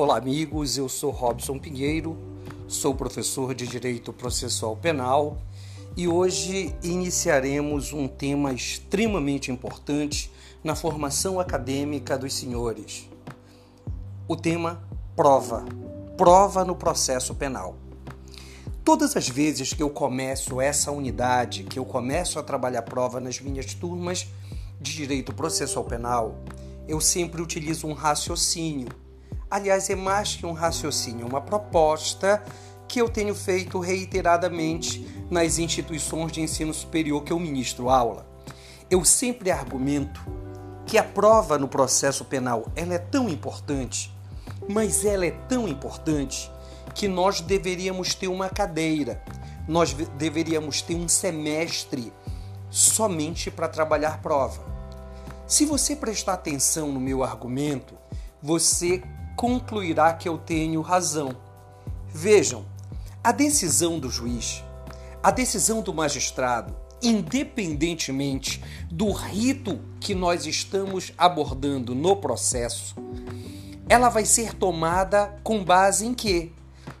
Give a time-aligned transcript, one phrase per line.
[0.00, 0.78] Olá, amigos.
[0.78, 2.16] Eu sou Robson Pinheiro,
[2.68, 5.38] sou professor de Direito Processual Penal
[5.96, 10.30] e hoje iniciaremos um tema extremamente importante
[10.62, 13.10] na formação acadêmica dos senhores.
[14.28, 14.80] O tema
[15.16, 15.64] prova.
[16.16, 17.74] Prova no processo penal.
[18.84, 23.40] Todas as vezes que eu começo essa unidade, que eu começo a trabalhar prova nas
[23.40, 24.28] minhas turmas
[24.80, 26.36] de Direito Processual Penal,
[26.86, 28.86] eu sempre utilizo um raciocínio
[29.50, 32.42] Aliás, é mais que um raciocínio, é uma proposta
[32.86, 38.26] que eu tenho feito reiteradamente nas instituições de ensino superior que eu ministro aula.
[38.90, 40.20] Eu sempre argumento
[40.86, 44.14] que a prova no processo penal ela é tão importante,
[44.68, 46.50] mas ela é tão importante
[46.94, 49.22] que nós deveríamos ter uma cadeira,
[49.66, 52.12] nós deveríamos ter um semestre
[52.70, 54.62] somente para trabalhar prova.
[55.46, 57.94] Se você prestar atenção no meu argumento,
[58.42, 59.02] você
[59.38, 61.30] concluirá que eu tenho razão.
[62.08, 62.64] Vejam,
[63.22, 64.64] a decisão do juiz,
[65.22, 72.96] a decisão do magistrado, independentemente do rito que nós estamos abordando no processo,
[73.88, 76.50] ela vai ser tomada com base em quê?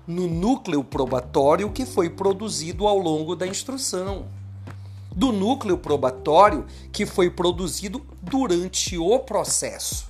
[0.06, 4.26] No núcleo probatório que foi produzido ao longo da instrução.
[5.10, 10.07] Do núcleo probatório que foi produzido durante o processo.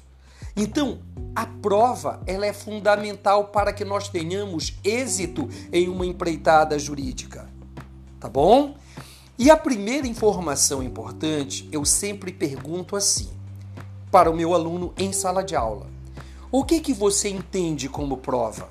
[0.61, 0.99] Então,
[1.37, 7.49] a prova ela é fundamental para que nós tenhamos êxito em uma empreitada jurídica.
[8.19, 8.77] Tá bom?
[9.39, 13.31] E a primeira informação importante, eu sempre pergunto assim,
[14.11, 15.87] para o meu aluno em sala de aula:
[16.51, 18.69] o que que você entende como prova?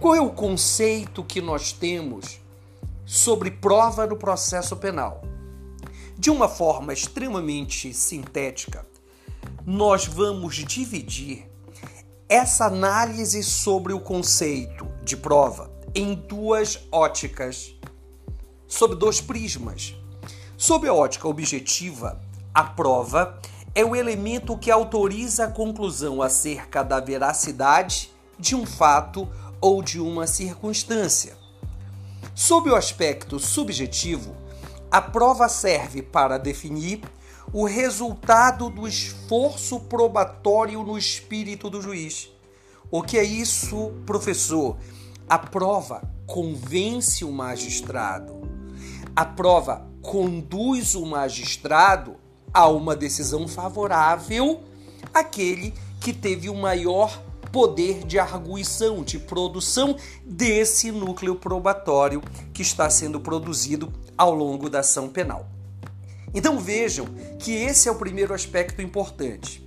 [0.00, 2.40] Qual é o conceito que nós temos
[3.04, 5.22] sobre prova no processo penal?
[6.16, 8.86] De uma forma extremamente sintética,
[9.66, 11.50] nós vamos dividir
[12.28, 17.74] essa análise sobre o conceito de prova em duas óticas,
[18.68, 19.94] sob dois prismas.
[20.56, 22.20] Sob a ótica objetiva,
[22.52, 23.40] a prova
[23.74, 29.26] é o elemento que autoriza a conclusão acerca da veracidade de um fato
[29.60, 31.36] ou de uma circunstância.
[32.34, 34.36] Sob o aspecto subjetivo,
[34.90, 37.00] a prova serve para definir
[37.54, 42.28] o resultado do esforço probatório no espírito do juiz.
[42.90, 44.76] O que é isso, professor?
[45.28, 48.42] A prova convence o magistrado.
[49.14, 52.16] A prova conduz o magistrado
[52.52, 54.60] a uma decisão favorável
[55.14, 57.22] àquele que teve o maior
[57.52, 62.20] poder de arguição, de produção desse núcleo probatório
[62.52, 65.53] que está sendo produzido ao longo da ação penal.
[66.34, 67.06] Então vejam
[67.38, 69.64] que esse é o primeiro aspecto importante.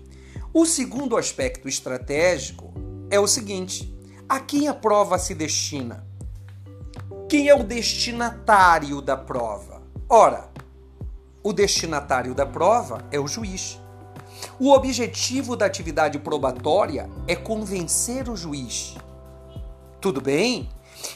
[0.53, 2.73] O segundo aspecto estratégico
[3.09, 3.97] é o seguinte:
[4.28, 6.06] a quem a prova se destina?
[7.29, 9.81] Quem é o destinatário da prova?
[10.09, 10.50] Ora,
[11.44, 13.79] o destinatário da prova é o juiz.
[14.59, 18.95] O objetivo da atividade probatória é convencer o juiz.
[20.00, 20.69] Tudo bem?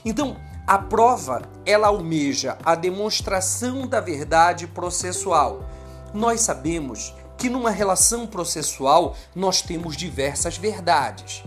[0.04, 5.66] Então, a prova, ela almeja a demonstração da verdade processual.
[6.14, 11.44] Nós sabemos que numa relação processual nós temos diversas verdades.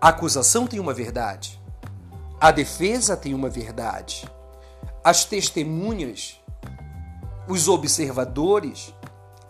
[0.00, 1.60] A acusação tem uma verdade.
[2.40, 4.28] A defesa tem uma verdade.
[5.02, 6.40] As testemunhas,
[7.46, 8.94] os observadores,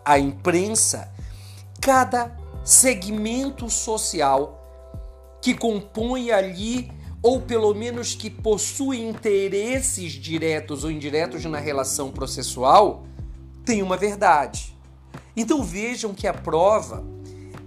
[0.03, 1.11] a imprensa,
[1.81, 4.61] cada segmento social
[5.41, 6.91] que compõe ali
[7.25, 13.07] ou pelo menos que possui interesses diretos ou indiretos na relação processual,
[13.65, 14.77] tem uma verdade.
[15.35, 17.03] Então vejam que a prova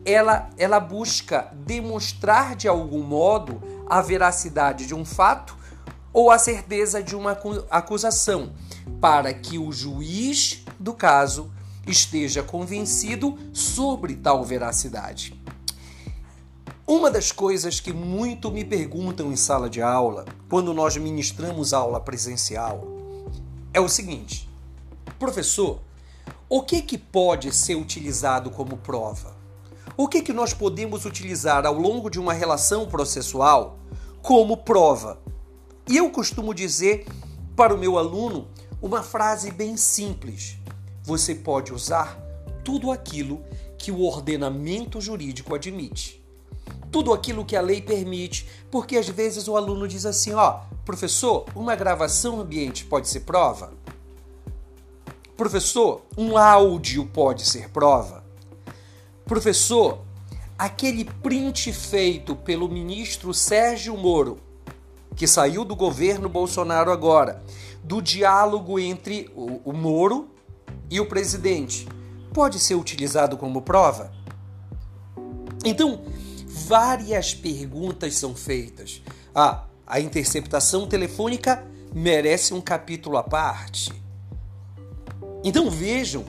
[0.05, 3.61] ela, ela busca demonstrar de algum modo
[3.91, 5.57] a veracidade de um fato
[6.13, 7.37] ou a certeza de uma
[7.69, 8.53] acusação,
[9.01, 11.51] para que o juiz do caso
[11.85, 15.37] esteja convencido sobre tal veracidade.
[16.91, 22.01] Uma das coisas que muito me perguntam em sala de aula, quando nós ministramos aula
[22.01, 22.83] presencial,
[23.75, 24.49] é o seguinte:
[25.19, 25.83] professor,
[26.49, 29.37] o que que pode ser utilizado como prova?
[29.99, 33.79] O que que nós podemos utilizar ao longo de uma relação processual
[34.23, 35.21] como prova?
[35.87, 37.05] E eu costumo dizer
[37.55, 38.49] para o meu aluno
[38.81, 40.57] uma frase bem simples:
[41.03, 42.19] você pode usar
[42.65, 43.45] tudo aquilo
[43.77, 46.18] que o ordenamento jurídico admite
[46.91, 51.45] tudo aquilo que a lei permite, porque às vezes o aluno diz assim: ó, professor,
[51.55, 53.73] uma gravação ambiente pode ser prova?
[55.37, 58.25] Professor, um áudio pode ser prova?
[59.25, 60.01] Professor,
[60.59, 64.39] aquele print feito pelo ministro Sérgio Moro,
[65.15, 67.43] que saiu do governo Bolsonaro agora,
[67.85, 70.29] do diálogo entre o, o Moro
[70.91, 71.87] e o presidente,
[72.33, 74.11] pode ser utilizado como prova?
[75.65, 76.03] Então,
[76.67, 79.03] várias perguntas são feitas.
[79.35, 81.65] Ah, a interceptação telefônica
[81.95, 83.93] merece um capítulo à parte.
[85.45, 86.25] Então vejam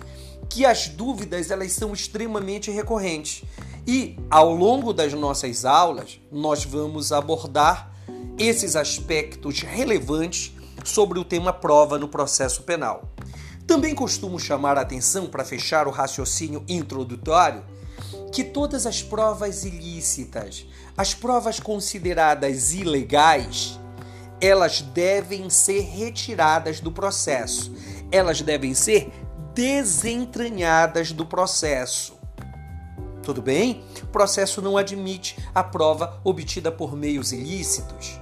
[0.50, 3.44] que as dúvidas elas são extremamente recorrentes
[3.86, 7.92] e ao longo das nossas aulas nós vamos abordar
[8.38, 10.54] esses aspectos relevantes
[10.84, 13.10] sobre o tema prova no processo penal.
[13.68, 17.64] Também costumo chamar a atenção para fechar o raciocínio introdutório
[18.32, 20.66] que todas as provas ilícitas,
[20.96, 23.80] as provas consideradas ilegais,
[24.42, 27.74] elas devem ser retiradas do processo.
[28.12, 29.12] Elas devem ser
[29.54, 32.18] desentranhadas do processo.
[33.22, 33.84] Tudo bem?
[34.04, 38.20] O processo não admite a prova obtida por meios ilícitos.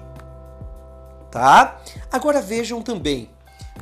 [1.31, 1.79] Tá?
[2.11, 3.29] Agora vejam também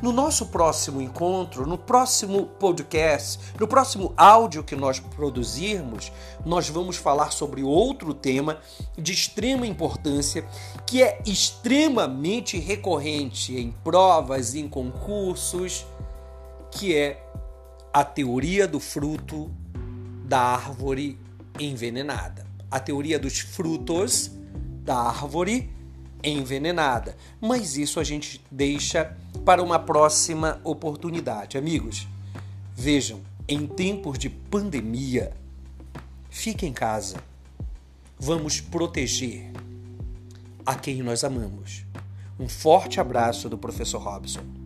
[0.02, 6.12] no nosso próximo encontro, no próximo podcast, no próximo áudio que nós produzirmos,
[6.44, 8.58] nós vamos falar sobre outro tema
[8.96, 10.46] de extrema importância
[10.86, 15.86] que é extremamente recorrente em provas, em concursos,
[16.70, 17.22] que é
[17.92, 19.50] a teoria do fruto
[20.24, 21.18] da árvore
[21.58, 22.46] envenenada.
[22.70, 24.30] A teoria dos frutos
[24.84, 25.75] da árvore
[26.30, 27.16] envenenada.
[27.40, 31.56] Mas isso a gente deixa para uma próxima oportunidade.
[31.56, 32.08] Amigos,
[32.74, 35.32] vejam, em tempos de pandemia,
[36.28, 37.16] fique em casa.
[38.18, 39.52] Vamos proteger
[40.64, 41.84] a quem nós amamos.
[42.38, 44.65] Um forte abraço do professor Robson.